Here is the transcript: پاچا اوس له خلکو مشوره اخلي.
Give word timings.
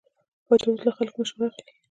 پاچا 0.47 0.67
اوس 0.71 0.81
له 0.85 0.91
خلکو 0.97 1.17
مشوره 1.21 1.45
اخلي. 1.49 1.63